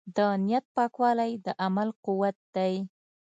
[0.15, 2.73] د نیت پاکوالی د عمل قوت دی.